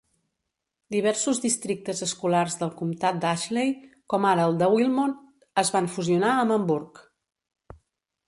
[0.93, 3.75] Diversos districtes escolars del comtat d'Ashley,
[4.13, 5.19] com ara el de Wilmot,
[5.65, 7.03] es van fusionar amb Hamburg